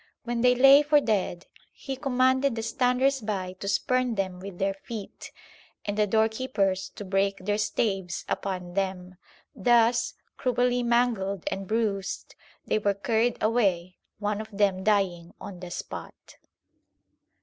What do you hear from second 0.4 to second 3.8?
they lay for dead, he commanded the standers by to